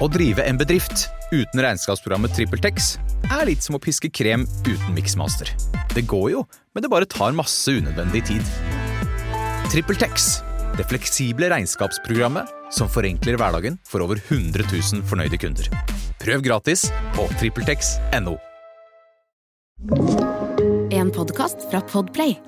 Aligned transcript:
Å 0.00 0.08
drive 0.08 0.44
en 0.48 0.56
bedrift 0.56 1.08
uten 1.32 1.60
regnskapsprogrammet 1.60 2.32
TrippelTex 2.36 2.94
er 3.28 3.44
litt 3.48 3.64
som 3.64 3.76
å 3.76 3.80
piske 3.82 4.08
krem 4.08 4.46
uten 4.64 4.94
miksmaster. 4.96 5.50
Det 5.92 6.06
går 6.08 6.30
jo, 6.32 6.44
men 6.72 6.84
det 6.84 6.90
bare 6.92 7.08
tar 7.08 7.36
masse 7.36 7.74
unødvendig 7.76 8.24
tid. 8.30 8.54
TrippelTex, 9.72 10.30
det 10.78 10.88
fleksible 10.88 11.50
regnskapsprogrammet 11.52 12.48
som 12.72 12.88
forenkler 12.88 13.36
hverdagen 13.40 13.76
for 13.88 14.04
over 14.04 14.20
100 14.30 14.64
000 14.72 15.04
fornøyde 15.08 15.40
kunder. 15.40 15.68
Prøv 16.22 16.44
gratis 16.46 16.86
på 17.16 17.28
TrippelTex.no. 17.36 18.38
En 20.92 21.12
podkast 21.12 21.68
fra 21.68 21.84
Podplay. 21.92 22.38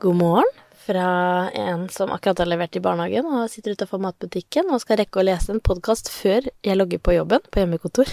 God 0.00 0.20
morgen 0.20 0.63
fra 0.84 1.50
en 1.50 1.88
som 1.88 2.12
akkurat 2.12 2.42
har 2.42 2.48
levert 2.50 2.76
i 2.76 2.82
barnehagen 2.84 3.28
og 3.28 3.50
sitter 3.52 3.76
utafor 3.76 4.02
matbutikken 4.04 4.68
og 4.72 4.82
skal 4.82 5.00
rekke 5.00 5.20
å 5.20 5.24
lese 5.24 5.54
en 5.54 5.62
podkast 5.64 6.10
før 6.12 6.44
jeg 6.64 6.76
logger 6.76 7.00
på 7.00 7.16
jobben 7.16 7.44
på 7.48 7.62
hjemmekontor. 7.62 8.10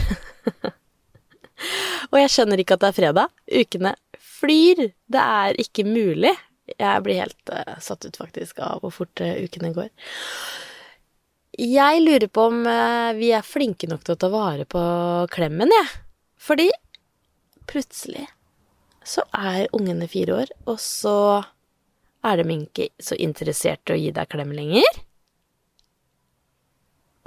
og 2.11 2.17
jeg 2.21 2.31
skjønner 2.31 2.63
ikke 2.63 2.77
at 2.77 2.85
det 2.85 2.91
er 2.91 2.97
fredag. 2.97 3.35
Ukene 3.51 3.93
flyr. 4.15 4.87
Det 5.11 5.27
er 5.43 5.61
ikke 5.61 5.85
mulig. 5.87 6.33
Jeg 6.71 7.03
blir 7.05 7.23
helt 7.25 7.51
uh, 7.53 7.77
satt 7.83 8.07
ut 8.07 8.19
faktisk 8.19 8.61
av 8.63 8.83
hvor 8.83 8.93
fort 8.95 9.23
uh, 9.23 9.33
ukene 9.43 9.73
går. 9.75 9.89
Jeg 11.59 12.03
lurer 12.05 12.29
på 12.31 12.47
om 12.47 12.61
uh, 12.63 13.11
vi 13.17 13.33
er 13.35 13.45
flinke 13.45 13.89
nok 13.91 14.05
til 14.07 14.15
å 14.15 14.21
ta 14.21 14.31
vare 14.31 14.67
på 14.69 14.83
klemmen, 15.33 15.73
jeg. 15.75 15.89
Fordi 16.41 16.69
plutselig 17.69 18.29
så 19.03 19.25
er 19.35 19.67
ungene 19.75 20.07
fire 20.09 20.43
år, 20.43 20.53
og 20.69 20.79
så 20.81 21.41
er 22.25 22.41
de 22.41 22.57
ikke 22.57 22.89
så 23.01 23.17
interessert 23.19 23.89
i 23.89 23.95
å 23.95 23.99
gi 23.99 24.11
deg 24.15 24.29
klem 24.31 24.53
lenger. 24.55 25.01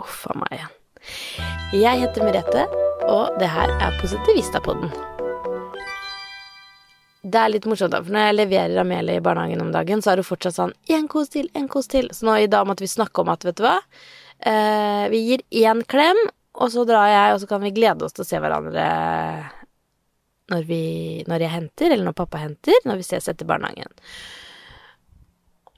Uff 0.02 0.26
a 0.30 0.36
meg 0.38 0.58
igjen. 0.58 0.76
Jeg 1.74 2.00
heter 2.04 2.24
Merete, 2.24 2.68
og 3.10 3.34
det 3.40 3.50
her 3.50 3.72
er 3.82 3.98
Positivistapodden. 4.00 4.92
Det 7.24 7.40
er 7.40 7.50
litt 7.54 7.64
morsomt, 7.64 7.94
da, 7.94 8.02
for 8.04 8.12
når 8.12 8.26
jeg 8.26 8.36
leverer 8.36 8.80
Amelie 8.82 9.16
i 9.16 9.24
barnehagen 9.24 9.62
om 9.64 9.72
dagen, 9.72 10.02
så 10.04 10.12
er 10.12 10.20
hun 10.20 10.28
fortsatt 10.28 10.58
sånn 10.58 10.74
én 10.92 11.06
kos 11.08 11.32
til, 11.32 11.48
én 11.56 11.70
kos 11.72 11.88
til. 11.88 12.10
Så 12.12 12.28
nå 12.28 12.36
i 12.42 12.50
dag 12.52 12.68
måtte 12.68 12.84
vi 12.84 12.90
snakke 12.92 13.22
om 13.22 13.32
at, 13.32 13.46
vet 13.48 13.56
du 13.56 13.64
hva, 13.64 13.78
eh, 14.44 15.06
vi 15.12 15.22
gir 15.30 15.44
én 15.64 15.80
klem, 15.88 16.20
og 16.54 16.70
så 16.70 16.84
drar 16.86 17.08
jeg, 17.08 17.34
og 17.34 17.40
så 17.42 17.48
kan 17.50 17.64
vi 17.64 17.72
glede 17.74 18.04
oss 18.04 18.14
til 18.14 18.26
å 18.26 18.28
se 18.28 18.40
hverandre 18.44 18.84
når, 20.52 20.66
vi, 20.68 20.82
når 21.30 21.46
jeg 21.46 21.54
henter, 21.54 21.94
eller 21.94 22.10
når 22.10 22.18
pappa 22.20 22.42
henter, 22.44 22.76
når 22.84 23.00
vi 23.00 23.08
ses 23.08 23.32
etter 23.32 23.48
barnehagen. 23.48 23.96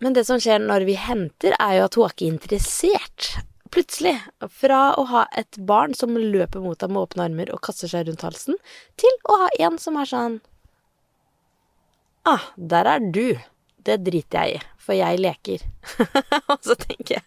Men 0.05 0.16
det 0.16 0.27
som 0.28 0.41
skjer 0.42 0.61
når 0.61 0.84
vi 0.89 0.97
henter, 1.00 1.55
er 1.56 1.78
jo 1.78 1.86
at 1.86 1.97
hun 1.97 2.06
er 2.06 2.14
ikke 2.14 2.28
interessert. 2.28 3.30
Plutselig. 3.72 4.14
Fra 4.53 4.80
å 5.00 5.06
ha 5.11 5.25
et 5.36 5.58
barn 5.69 5.94
som 5.97 6.16
løper 6.16 6.62
mot 6.64 6.78
deg 6.80 6.92
med 6.92 7.03
åpne 7.06 7.27
armer 7.28 7.53
og 7.55 7.62
kaster 7.66 7.91
seg 7.91 8.06
rundt 8.08 8.25
halsen, 8.27 8.58
til 9.00 9.19
å 9.28 9.41
ha 9.44 9.50
en 9.69 9.80
som 9.83 9.98
er 10.00 10.11
sånn 10.11 10.38
Ah, 12.27 12.42
der 12.58 12.88
er 12.91 13.05
du. 13.14 13.36
Det 13.86 14.00
driter 14.03 14.48
jeg 14.48 14.58
i, 14.58 14.62
for 14.83 14.98
jeg 14.98 15.20
leker. 15.22 15.62
og 16.50 16.56
så 16.66 16.75
tenker 16.75 17.20
jeg 17.20 17.22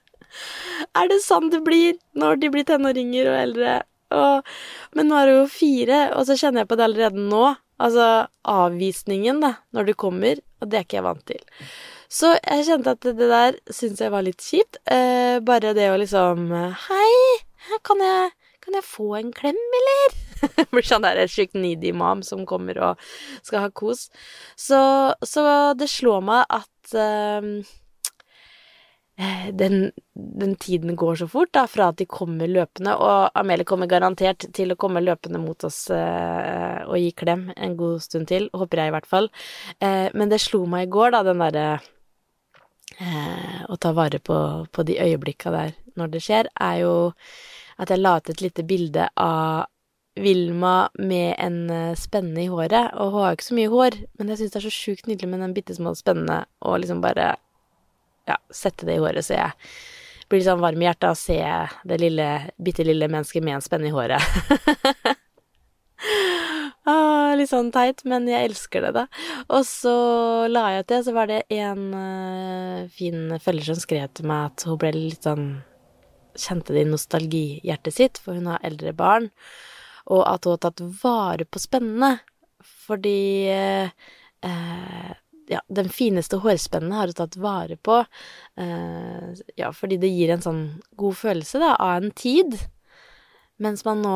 Er 1.00 1.08
det 1.08 1.22
sånn 1.24 1.48
det 1.54 1.62
blir 1.64 1.96
når 2.20 2.42
de 2.42 2.50
blir 2.52 2.68
tenåringer 2.68 3.30
og 3.32 3.38
eldre? 3.38 3.78
Og, 4.12 4.50
men 4.98 5.08
nå 5.08 5.16
er 5.16 5.32
hun 5.32 5.40
jo 5.44 5.48
fire, 5.54 6.02
og 6.18 6.28
så 6.28 6.36
kjenner 6.36 6.66
jeg 6.66 6.72
på 6.72 6.80
det 6.80 6.88
allerede 6.90 7.30
nå. 7.30 7.54
Altså 7.80 8.10
avvisningen, 8.44 9.40
da, 9.40 9.54
når 9.72 9.88
du 9.88 9.94
kommer, 9.96 10.42
og 10.60 10.68
det 10.68 10.82
er 10.82 10.88
ikke 10.88 11.00
jeg 11.00 11.08
vant 11.08 11.26
til. 11.32 11.46
Så 12.10 12.34
jeg 12.38 12.66
kjente 12.66 12.96
at 12.98 13.06
det 13.06 13.30
der 13.30 13.58
syntes 13.70 14.02
jeg 14.02 14.14
var 14.14 14.26
litt 14.26 14.42
kjipt. 14.42 14.80
Eh, 14.90 15.38
bare 15.46 15.76
det 15.78 15.92
å 15.92 15.98
liksom 16.02 16.50
Hei, 16.88 17.12
kan 17.86 18.02
jeg, 18.02 18.32
kan 18.66 18.78
jeg 18.80 18.88
få 18.88 19.12
en 19.20 19.30
klem, 19.36 19.60
eller? 19.82 20.16
Blir 20.72 20.88
sånn 20.88 21.06
der 21.06 21.22
sjukt 21.30 21.58
needy 21.58 21.92
mom 21.94 22.24
som 22.26 22.48
kommer 22.50 22.80
og 22.82 23.12
skal 23.44 23.68
ha 23.68 23.70
kos. 23.70 24.08
Så, 24.58 24.80
så 25.22 25.46
det 25.78 25.90
slår 25.92 26.26
meg 26.26 26.50
at 26.50 26.98
eh, 26.98 27.52
den, 29.52 29.92
den, 30.14 30.56
tiden 30.56 30.96
går 30.96 31.16
så 31.22 31.28
fort, 31.28 31.52
da, 31.54 31.66
fra 31.68 31.90
at 31.92 32.00
de 32.00 32.08
kommer 32.10 32.48
løpende, 32.48 32.96
og 32.96 33.38
Amelie 33.38 33.68
kommer 33.68 33.90
garantert 33.92 34.48
til 34.56 34.72
å 34.72 34.80
komme 34.80 35.04
løpende 35.04 35.42
mot 35.44 35.68
oss 35.68 35.90
eh, 35.92 36.82
og 36.88 36.98
gi 37.02 37.12
klem 37.20 37.50
en 37.58 37.76
god 37.80 38.02
stund 38.06 38.30
til, 38.32 38.48
håper 38.56 38.82
jeg 38.84 38.92
i 38.92 38.96
hvert 38.96 39.10
fall. 39.10 39.30
Eh, 39.84 40.08
men 40.16 40.32
det 40.32 40.40
slo 40.42 40.64
meg 40.72 40.88
i 40.88 40.94
går, 40.96 41.14
da, 41.18 41.24
den 41.28 41.44
derre 41.44 41.70
Å 42.98 43.76
ta 43.80 43.94
vare 43.96 44.20
på, 44.20 44.36
på 44.72 44.84
de 44.84 44.98
øyeblikka 45.00 45.52
der 45.54 45.76
når 46.00 46.14
det 46.14 46.24
skjer, 46.26 46.50
er 46.60 46.80
jo 46.82 46.94
at 47.80 47.92
jeg 47.94 48.02
la 48.02 48.16
ut 48.20 48.32
et 48.32 48.42
lite 48.44 48.66
bilde 48.68 49.06
av 49.20 49.70
Vilma 50.20 50.90
med 51.00 51.36
en 51.38 51.70
eh, 51.70 51.96
spenne 51.96 52.42
i 52.44 52.50
håret, 52.52 52.92
og 53.00 53.14
hun 53.14 53.22
har 53.24 53.30
jo 53.32 53.38
ikke 53.38 53.46
så 53.46 53.56
mye 53.56 53.72
hår, 53.72 53.98
men 54.20 54.32
jeg 54.32 54.42
syns 54.42 54.52
det 54.52 54.60
er 54.60 54.66
så 54.66 54.74
sjukt 54.74 55.08
nydelig 55.08 55.30
med 55.32 55.44
den 55.46 55.54
bitte 55.56 55.76
små 55.78 55.94
spennene, 55.96 56.42
og 56.66 56.82
liksom 56.82 57.00
bare 57.04 57.30
ja, 58.28 58.36
sette 58.52 58.90
det 58.90 58.98
i 58.98 59.04
håret, 59.04 59.26
så 59.26 59.38
jeg 59.38 59.54
blir 60.28 60.42
litt 60.42 60.50
sånn 60.50 60.62
varm 60.62 60.84
i 60.84 60.90
hjertet 60.90 61.08
av 61.08 61.16
å 61.16 61.22
se 61.22 61.40
det 61.94 62.02
lille, 62.02 62.28
bitte 62.62 62.86
lille 62.86 63.10
mennesket 63.10 63.46
med 63.46 63.58
en 63.58 63.66
spenne 63.66 63.90
i 63.90 63.96
håret. 63.96 64.22
ah, 66.90 67.32
litt 67.38 67.52
sånn 67.52 67.72
teit, 67.76 68.04
men 68.10 68.28
jeg 68.30 68.50
elsker 68.50 68.88
det, 68.88 68.92
da. 68.98 69.06
Og 69.48 69.66
så 69.68 69.96
la 70.52 70.66
jeg 70.78 70.88
til, 70.90 71.04
så 71.08 71.16
var 71.16 71.30
det 71.32 71.42
en 71.54 71.84
uh, 71.94 72.90
fin 72.94 73.36
følger 73.44 73.72
som 73.72 73.82
skrev 73.84 74.10
til 74.18 74.30
meg 74.30 74.52
at 74.52 74.68
hun 74.70 74.80
ble 74.82 74.94
litt 74.98 75.28
sånn 75.30 75.50
Kjente 76.40 76.72
det 76.72 76.86
i 76.86 76.88
nostalgihjertet 76.88 77.92
sitt, 77.92 78.20
for 78.24 78.38
hun 78.38 78.46
har 78.48 78.62
eldre 78.64 78.94
barn, 78.96 79.26
og 80.14 80.22
at 80.30 80.46
hun 80.46 80.54
har 80.54 80.62
tatt 80.64 80.84
vare 81.02 81.44
på 81.44 81.60
spennene. 81.60 82.12
Fordi 82.86 83.50
uh, 83.50 85.10
ja, 85.50 85.62
den 85.68 85.90
fineste 85.90 86.38
hårspennen 86.44 86.94
har 86.94 87.10
hun 87.10 87.18
tatt 87.18 87.38
vare 87.42 87.76
på. 87.76 88.04
Eh, 88.62 89.30
ja, 89.58 89.72
fordi 89.74 89.98
det 90.02 90.12
gir 90.14 90.34
en 90.34 90.44
sånn 90.46 90.62
god 91.00 91.18
følelse, 91.18 91.62
da, 91.62 91.74
av 91.82 92.04
en 92.04 92.14
tid. 92.14 92.58
Mens 93.60 93.84
man 93.84 94.02
nå, 94.02 94.16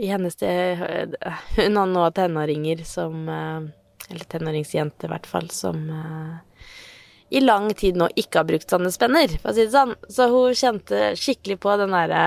i 0.00 0.08
hennes 0.08 0.32
sted 0.32 1.16
Hun 1.56 1.76
har 1.76 1.88
nå 1.90 2.04
tenåringer 2.16 2.80
som 2.88 3.28
eh, 3.28 3.66
Eller 4.08 4.24
tenåringsjente, 4.32 5.04
i 5.04 5.12
hvert 5.12 5.28
fall, 5.28 5.50
som 5.52 5.82
eh, 5.92 6.64
i 7.34 7.40
lang 7.40 7.70
tid 7.74 7.96
nå 7.98 8.06
ikke 8.20 8.40
har 8.40 8.46
brukt 8.46 8.70
sånne 8.70 8.92
spenner, 8.94 9.32
for 9.40 9.50
å 9.50 9.54
si 9.56 9.64
det 9.64 9.72
sånn. 9.72 9.94
Så 10.12 10.28
hun 10.30 10.54
kjente 10.54 10.98
skikkelig 11.18 11.56
på 11.64 11.72
den 11.80 11.94
derre 11.96 12.24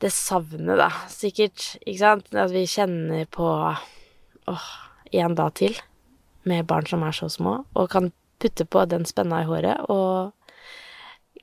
Det 0.00 0.12
savnet, 0.12 0.76
da, 0.78 0.90
sikkert, 1.10 1.64
ikke 1.80 2.02
sant? 2.02 2.28
At 2.36 2.52
vi 2.52 2.66
kjenner 2.68 3.24
på 3.32 3.48
åh, 3.48 4.68
en 5.12 5.34
dag 5.38 5.54
til 5.56 5.80
med 6.46 6.68
barn 6.68 6.86
som 6.86 7.02
er 7.02 7.16
så 7.16 7.28
små, 7.32 7.58
og 7.74 7.90
kan 7.90 8.12
putte 8.38 8.68
på 8.68 8.84
den 8.86 9.08
spenna 9.08 9.40
i 9.42 9.48
håret, 9.48 9.88
og 9.90 10.36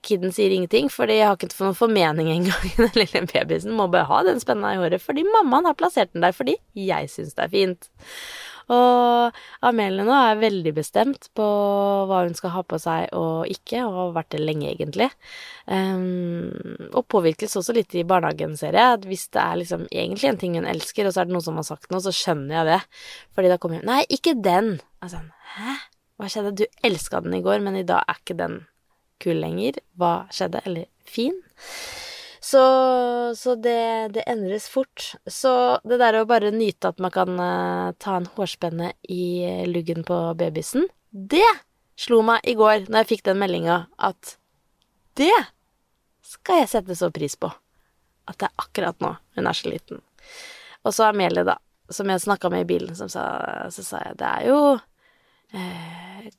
kiden 0.05 0.33
sier 0.35 0.53
ingenting, 0.53 0.89
fordi 0.91 1.19
jeg 1.19 1.29
har 1.29 1.37
ikke 1.37 1.51
fått 1.53 1.67
noen 1.69 1.79
formening 1.79 2.31
engang. 2.33 2.71
Den 2.79 2.95
lille 2.99 3.25
babysen 3.29 3.75
må 3.77 3.89
bare 3.91 4.09
ha 4.09 4.23
den 4.27 4.41
spenna 4.43 4.75
i 4.75 4.81
håret 4.81 5.03
fordi 5.03 5.25
mammaen 5.27 5.69
har 5.69 5.77
plassert 5.79 6.13
den 6.13 6.25
der 6.25 6.35
fordi 6.35 6.57
jeg 6.77 7.11
syns 7.11 7.37
det 7.37 7.47
er 7.47 7.53
fint. 7.53 7.89
Og 8.71 9.39
Amelie 9.65 10.05
nå 10.07 10.13
er 10.15 10.39
veldig 10.39 10.71
bestemt 10.77 11.27
på 11.35 11.45
hva 12.07 12.21
hun 12.23 12.35
skal 12.37 12.53
ha 12.53 12.63
på 12.63 12.79
seg 12.79 13.11
og 13.17 13.49
ikke, 13.51 13.81
og 13.83 13.97
har 13.97 14.13
vært 14.19 14.31
det 14.35 14.43
lenge, 14.43 14.69
egentlig. 14.71 15.09
Um, 15.67 16.47
og 16.93 17.07
påvirkes 17.11 17.57
også 17.59 17.75
litt 17.75 17.95
i 17.99 18.05
barnehagen, 18.07 18.55
ser 18.59 18.77
jeg. 18.79 18.99
At 18.99 19.07
hvis 19.09 19.27
det 19.35 19.41
er 19.43 19.59
liksom 19.59 19.87
egentlig 19.91 20.31
en 20.31 20.39
ting 20.39 20.59
hun 20.59 20.69
elsker, 20.69 21.07
og 21.07 21.15
så 21.15 21.23
er 21.23 21.29
det 21.29 21.35
noen 21.35 21.47
som 21.47 21.59
har 21.59 21.67
sagt 21.67 21.91
noe, 21.91 22.03
så 22.03 22.15
skjønner 22.15 22.61
jeg 22.61 22.69
det. 22.71 22.81
Fordi 23.35 23.51
da 23.51 23.59
kommer 23.59 23.81
hun 23.81 23.89
Nei, 23.91 24.03
ikke 24.07 24.37
den. 24.39 24.77
Altså, 25.03 25.25
hæ? 25.57 25.79
Hva 26.21 26.29
skjedde? 26.29 26.55
Du 26.63 26.85
elska 26.87 27.19
den 27.25 27.35
i 27.35 27.43
går, 27.43 27.59
men 27.65 27.75
i 27.79 27.87
dag 27.87 28.05
er 28.07 28.21
ikke 28.21 28.39
den 28.39 28.61
kul 29.23 29.39
lenger. 29.41 29.79
Hva 29.99 30.13
skjedde? 30.33 30.61
Eller 30.67 30.89
fin? 31.07 31.35
Så, 32.43 32.61
så 33.39 33.55
det, 33.55 34.13
det, 34.13 34.25
endres 34.27 34.67
fort. 34.69 35.13
Så 35.25 35.79
det 35.87 35.97
der 36.01 36.19
å 36.19 36.27
bare 36.29 36.51
nyte 36.51 36.91
at 36.91 36.99
man 37.01 37.13
kan 37.13 37.39
uh, 37.39 37.95
ta 38.03 38.17
en 38.19 38.27
hårspenne 38.35 38.91
i 39.07 39.25
luggen 39.71 40.03
på 40.07 40.17
babysen, 40.37 40.89
det 41.09 41.47
slo 41.99 42.19
meg 42.25 42.43
i 42.43 42.55
går 42.57 42.89
når 42.89 43.03
jeg 43.03 43.11
fikk 43.13 43.27
den 43.29 43.39
meldinga 43.39 43.83
at 44.01 44.35
det 45.17 45.33
skal 46.25 46.63
jeg 46.63 46.71
sette 46.73 46.97
så 46.97 47.11
pris 47.13 47.35
på. 47.39 47.51
At 48.27 48.39
det 48.41 48.49
er 48.49 48.65
akkurat 48.65 49.03
nå 49.03 49.13
hun 49.37 49.49
er 49.49 49.57
så 49.57 49.69
liten. 49.69 50.01
Og 50.83 50.95
så 50.95 51.09
Amelie, 51.09 51.45
da, 51.47 51.57
som 51.91 52.09
jeg 52.09 52.23
snakka 52.23 52.51
med 52.51 52.65
i 52.65 52.69
bilen, 52.73 52.95
som 52.97 53.11
sa, 53.11 53.25
så 53.71 53.85
sa 53.85 54.01
jeg 54.07 54.17
det 54.19 54.29
er 54.29 54.47
jo 54.49 54.59
eh, 55.55 56.31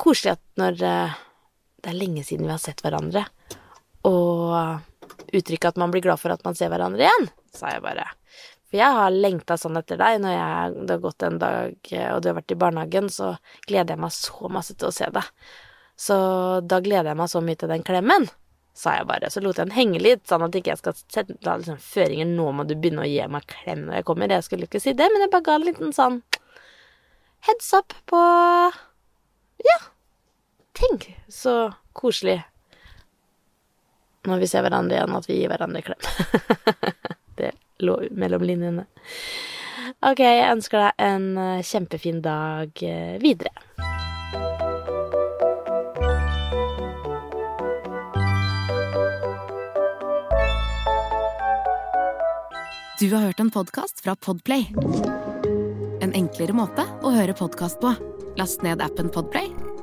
koselig 0.00 0.36
at 0.36 0.42
når 0.60 0.82
eh, 0.88 1.20
det 1.82 1.92
er 1.92 1.98
lenge 1.98 2.24
siden 2.26 2.46
vi 2.46 2.54
har 2.54 2.62
sett 2.62 2.82
hverandre, 2.84 3.26
og 4.08 4.82
uttrykket 5.32 5.72
at 5.72 5.80
man 5.80 5.92
blir 5.92 6.04
glad 6.04 6.20
for 6.20 6.34
at 6.34 6.42
man 6.46 6.56
ser 6.58 6.72
hverandre 6.72 7.06
igjen, 7.06 7.30
sa 7.54 7.74
jeg 7.74 7.84
bare. 7.84 8.06
For 8.72 8.80
jeg 8.80 8.96
har 8.96 9.12
lengta 9.12 9.58
sånn 9.60 9.76
etter 9.76 9.98
deg. 10.00 10.22
Når 10.24 10.32
jeg, 10.32 10.76
det 10.88 10.94
har 10.94 11.02
gått 11.02 11.24
en 11.26 11.34
dag, 11.42 11.90
og 12.14 12.22
du 12.22 12.28
har 12.30 12.38
vært 12.38 12.54
i 12.54 12.56
barnehagen, 12.62 13.10
så 13.12 13.34
gleder 13.68 13.92
jeg 13.92 14.00
meg 14.00 14.14
så 14.16 14.48
masse 14.48 14.76
til 14.80 14.88
å 14.88 14.94
se 14.96 15.10
deg. 15.12 15.26
Så 16.00 16.16
da 16.64 16.78
gleder 16.80 17.12
jeg 17.12 17.20
meg 17.20 17.28
så 17.28 17.42
mye 17.44 17.60
til 17.60 17.68
den 17.72 17.84
klemmen. 17.86 18.30
sa 18.72 18.94
jeg 18.96 19.04
bare. 19.04 19.28
Så 19.28 19.42
lot 19.44 19.58
jeg 19.60 19.68
den 19.68 19.76
henge 19.76 19.98
litt, 20.00 20.22
sånn 20.24 20.46
at 20.46 20.54
ikke 20.56 20.70
jeg 20.72 20.80
skal 20.80 20.94
sette 20.96 21.34
da 21.44 21.58
liksom 21.60 21.76
føringer 21.76 22.24
'Nå 22.24 22.46
må 22.56 22.64
du 22.64 22.72
begynne 22.72 23.04
å 23.04 23.10
gi 23.10 23.20
meg 23.28 23.44
klem 23.44 23.84
når 23.84 23.98
jeg 23.98 24.06
kommer'. 24.08 24.32
Jeg 24.32 24.46
skulle 24.46 24.64
ikke 24.64 24.80
si 24.80 24.94
det, 24.96 25.08
men 25.12 25.20
jeg 25.20 25.30
bare 25.30 25.44
ga 25.44 25.54
en 25.58 25.66
liten 25.68 25.92
sånn 25.92 26.22
heads 27.44 27.68
up 27.76 27.92
på 28.08 28.16
Ja, 29.62 29.76
tenk 30.82 31.08
så 31.28 31.72
koselig 31.92 32.42
når 34.26 34.38
vi 34.38 34.46
ser 34.46 34.62
hverandre 34.62 34.98
igjen, 34.98 35.16
at 35.18 35.26
vi 35.26 35.40
gir 35.40 35.50
hverandre 35.50 35.82
klem. 35.82 36.04
det 37.40 37.54
lå 37.82 37.96
mellom 38.14 38.44
linjene. 38.46 38.86
Ok, 40.06 40.22
jeg 40.22 40.46
ønsker 40.46 40.78
deg 40.78 41.02
en 41.02 41.26
eh, 41.42 41.64
kjempefin 41.66 42.20
dag 42.22 42.84
eh, 42.86 43.18
videre. 43.22 43.50
Du 53.02 53.08
har 53.10 53.24
hørt 53.26 53.40
en 53.42 53.50
podkast 53.50 54.04
fra 54.04 54.14
Podplay. 54.14 54.68
En 56.02 56.14
enklere 56.14 56.54
måte 56.54 56.86
å 57.02 57.10
høre 57.10 57.34
podkast 57.34 57.82
på. 57.82 57.90
Last 58.38 58.62
ned 58.62 58.80
appen 58.84 59.10
Podplay, 59.10 59.50